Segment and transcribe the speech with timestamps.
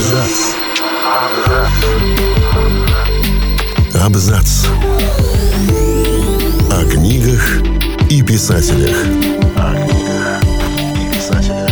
[0.00, 0.54] Абзац.
[4.02, 4.66] Абзац.
[6.72, 7.60] О книгах
[8.08, 8.96] и писателях.
[9.56, 10.42] О книгах
[10.96, 11.70] и писателях.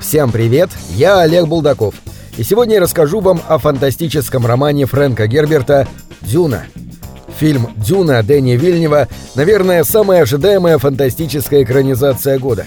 [0.00, 1.96] Всем привет, я Олег Булдаков.
[2.38, 5.86] И сегодня я расскажу вам о фантастическом романе Фрэнка Герберта
[6.22, 6.64] «Дюна».
[7.38, 12.64] Фильм «Дюна» Дэни Вильнева, наверное, самая ожидаемая фантастическая экранизация года.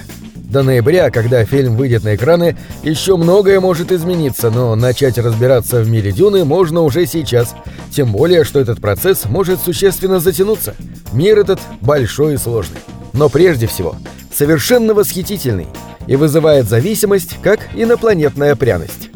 [0.49, 5.89] До ноября, когда фильм выйдет на экраны, еще многое может измениться, но начать разбираться в
[5.89, 7.53] мире Дюны можно уже сейчас.
[7.91, 10.75] Тем более, что этот процесс может существенно затянуться.
[11.13, 12.79] Мир этот большой и сложный.
[13.13, 13.95] Но прежде всего,
[14.33, 15.67] совершенно восхитительный
[16.07, 19.08] и вызывает зависимость, как инопланетная пряность.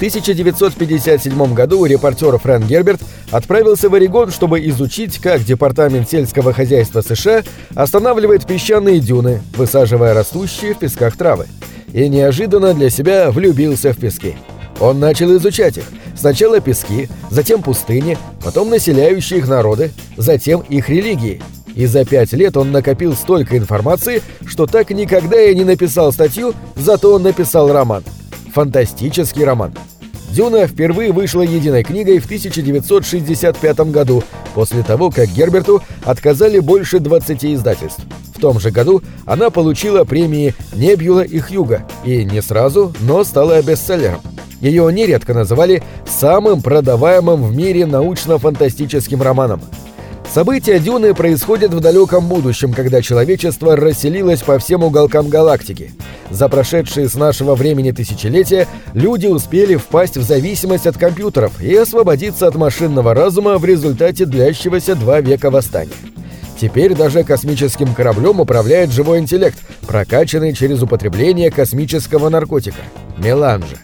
[0.00, 7.42] 1957 году репортер Фрэнк Герберт отправился в Орегон, чтобы изучить, как Департамент сельского хозяйства США
[7.74, 11.48] останавливает песчаные дюны, высаживая растущие в песках травы.
[11.92, 14.36] И неожиданно для себя влюбился в пески.
[14.80, 15.84] Он начал изучать их.
[16.16, 21.42] Сначала пески, затем пустыни, потом населяющие их народы, затем их религии.
[21.74, 26.54] И за пять лет он накопил столько информации, что так никогда и не написал статью,
[26.74, 28.02] зато он написал роман.
[28.52, 29.72] Фантастический роман.
[30.30, 34.22] «Дюна» впервые вышла единой книгой в 1965 году,
[34.54, 38.02] после того, как Герберту отказали больше 20 издательств.
[38.34, 43.60] В том же году она получила премии «Небюла» и «Хьюга», и не сразу, но стала
[43.60, 44.20] бестселлером.
[44.60, 49.60] Ее нередко называли самым продаваемым в мире научно-фантастическим романом–
[50.32, 55.90] События Дюны происходят в далеком будущем, когда человечество расселилось по всем уголкам галактики.
[56.30, 62.46] За прошедшие с нашего времени тысячелетия люди успели впасть в зависимость от компьютеров и освободиться
[62.46, 65.90] от машинного разума в результате длящегося два века восстания.
[66.60, 69.58] Теперь даже космическим кораблем управляет живой интеллект,
[69.88, 72.82] прокачанный через употребление космического наркотика–
[73.18, 73.78] меланжа.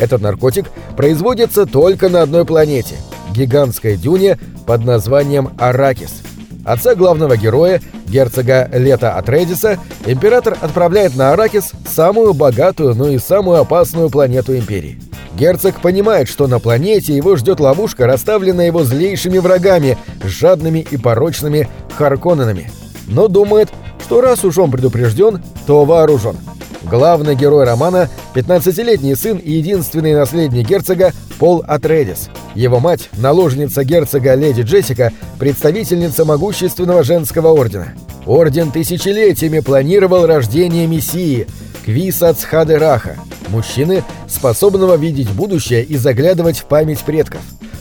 [0.00, 2.96] Этот наркотик производится только на одной планете–
[3.30, 6.22] гигантской дюне под названием Аракис.
[6.64, 13.60] Отца главного героя, герцога Лета Атрейдиса, император отправляет на Аракис самую богатую, но и самую
[13.60, 15.00] опасную планету Империи.
[15.34, 21.68] Герцог понимает, что на планете его ждет ловушка, расставленная его злейшими врагами, жадными и порочными
[21.96, 22.70] Харконненами.
[23.06, 23.70] Но думает,
[24.04, 26.36] что раз уж он предупрежден, то вооружен.
[26.84, 34.34] Главный герой романа– 15-летний сын и единственный наследник герцога Пол Атредис– его мать, наложница герцога
[34.34, 37.94] леди Джессика, представительница могущественного женского ордена.
[38.26, 41.46] Орден тысячелетиями планировал рождение Мессии,
[41.84, 43.16] Квисац Хадераха,
[43.48, 47.40] мужчины, способного видеть будущее и заглядывать в память предков.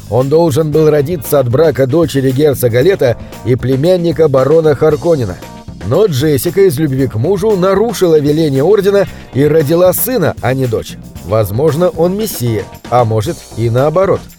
[0.10, 5.38] Он должен был родиться от брака дочери герцога Лета и племянника барона Харконина.
[5.88, 10.98] Но Джессика из любви к мужу нарушила веление ордена и родила сына, а не дочь.
[11.26, 14.22] Возможно, он мессия, а может и наоборот–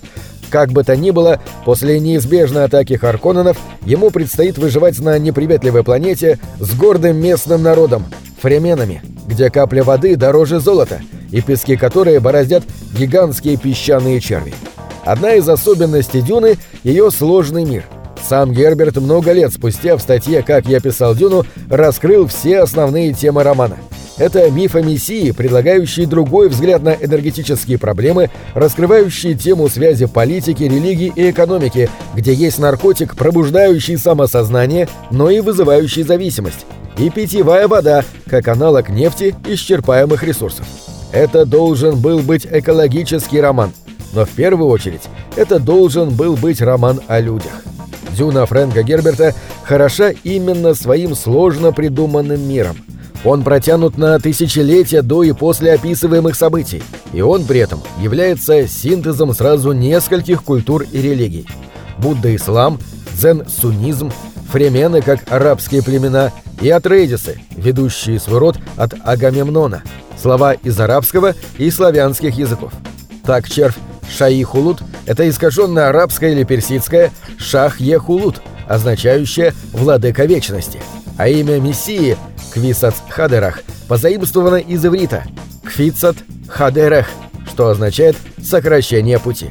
[0.53, 6.39] как бы то ни было, после неизбежной атаки Харконненов ему предстоит выживать на неприветливой планете
[6.61, 8.05] с гордым местным народом–
[8.43, 12.65] фременами, где капля воды дороже золота, и пески которой бороздят
[12.95, 14.53] гигантские песчаные черви.
[15.07, 17.85] Одна из особенностей Дюны– ее сложный мир.
[18.29, 23.43] Сам Герберт много лет спустя в статье «Как я писал Дюну» раскрыл все основные темы
[23.43, 23.77] романа–
[24.19, 31.13] это миф о Мессии, предлагающий другой взгляд на энергетические проблемы, раскрывающий тему связи политики, религии
[31.15, 36.67] и экономики, где есть наркотик, пробуждающий самосознание, но и вызывающий зависимость.
[36.99, 40.67] И питьевая вода, как аналог нефти исчерпаемых ресурсов.
[41.11, 43.73] Это должен был быть экологический роман.
[44.13, 45.03] Но в первую очередь
[45.37, 47.65] это должен был быть роман о людях.
[48.17, 49.35] Дюна Фрэнка Герберта
[49.65, 52.77] хороша именно своим сложно придуманным миром–
[53.25, 59.33] он протянут на тысячелетия до и после описываемых событий, и он при этом является синтезом
[59.33, 61.47] сразу нескольких культур и религий.
[61.99, 62.81] Будда-ислам,
[63.15, 64.11] дзен-суннизм,
[64.51, 69.83] фремены, как арабские племена, и атрейдисы, ведущие свой род от Агамемнона,
[70.21, 72.73] слова из арабского и славянских языков.
[73.25, 73.77] Так червь
[74.09, 80.81] Шаи-Хулут– это искаженное арабское или персидское Шах-Е-Хулут, означающее «владыка вечности»,
[81.17, 82.17] а имя Мессии–
[82.53, 85.25] Квисац Хадерах позаимствовано из иврита
[85.65, 86.17] Кфицат
[86.49, 87.09] Хадерех,
[87.47, 89.51] что означает «сокращение пути».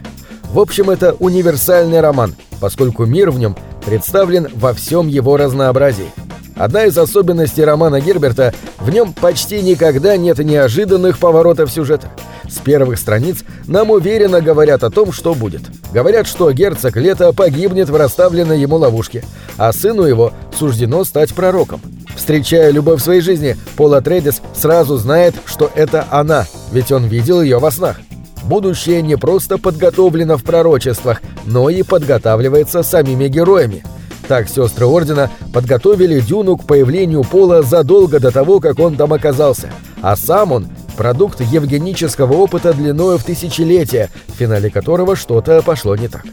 [0.51, 3.55] В общем, это универсальный роман, поскольку мир в нем
[3.85, 6.11] представлен во всем его разнообразии.
[6.61, 12.11] Одна из особенностей романа Герберта– в нем почти никогда нет неожиданных поворотов сюжета.
[12.47, 15.61] С первых страниц нам уверенно говорят о том, что будет.
[15.91, 19.23] Говорят, что герцог Лето погибнет в расставленной ему ловушке,
[19.57, 21.81] а сыну его суждено стать пророком.
[22.15, 27.41] Встречая любовь в своей жизни, Пол Атрейдис сразу знает, что это она, ведь он видел
[27.41, 27.97] ее во снах.
[28.43, 33.83] Будущее не просто подготовлено в пророчествах, но и подготавливается самими героями.
[34.31, 39.69] Так сестры Ордена подготовили Дюну к появлению Пола задолго до того, как он там оказался.
[40.01, 40.67] А сам он–
[40.97, 46.23] продукт евгенического опыта длиною в тысячелетия, в финале которого что-то пошло не так.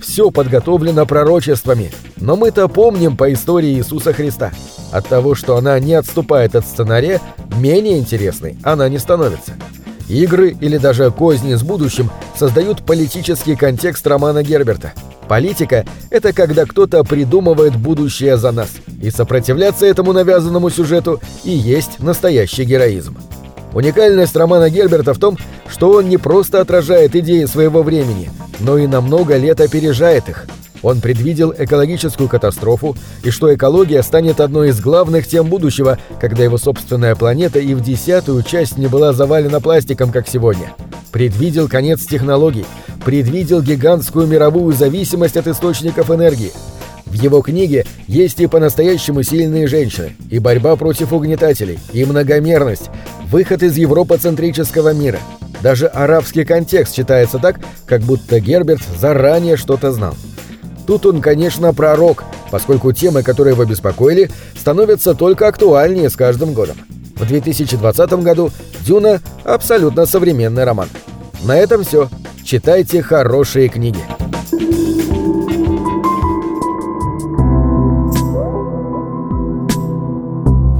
[0.00, 4.52] Все подготовлено пророчествами, но мы-то помним по истории Иисуса Христа.
[4.92, 7.20] От того, что она не отступает от сценария,
[7.56, 9.54] менее интересной она не становится.
[10.08, 14.92] Игры или даже козни с будущим создают политический контекст романа Герберта.
[15.30, 22.00] Политика– это когда кто-то придумывает будущее за нас, и сопротивляться этому навязанному сюжету и есть
[22.00, 23.16] настоящий героизм.
[23.72, 25.38] Уникальность романа Герберта в том,
[25.68, 28.28] что он не просто отражает идеи своего времени,
[28.58, 30.46] но и на много лет опережает их–
[30.82, 36.56] он предвидел экологическую катастрофу и что экология станет одной из главных тем будущего, когда его
[36.56, 40.72] собственная планета и в десятую часть не была завалена пластиком, как сегодня.
[41.12, 42.64] Предвидел конец технологий,
[43.04, 46.52] предвидел гигантскую мировую зависимость от источников энергии.
[47.06, 52.88] В его книге есть и по-настоящему сильные женщины, и борьба против угнетателей, и многомерность,
[53.28, 55.18] выход из европоцентрического мира.
[55.60, 60.14] Даже арабский контекст читается так, как будто Герберт заранее что-то знал.
[60.86, 66.76] Тут он, конечно, пророк, поскольку темы, которые его беспокоили, становятся только актуальнее с каждым годом.
[67.20, 68.50] В 2020 году
[68.80, 70.88] «Дюна»— абсолютно современный роман.
[71.44, 72.08] На этом все.
[72.42, 74.00] Читайте хорошие книги.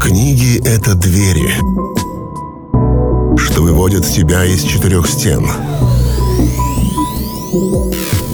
[0.01, 1.51] Книги— это двери,
[3.37, 5.47] что выводят тебя из четырех стен—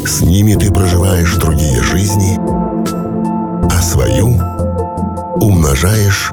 [0.06, 2.38] с ними ты проживаешь другие жизни,
[3.70, 4.40] а свою
[5.40, 6.30] умножаешь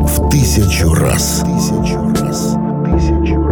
[0.00, 1.42] в тысячу раз.
[1.42, 2.54] В тысячу раз.
[2.54, 3.49] В тысячу раз.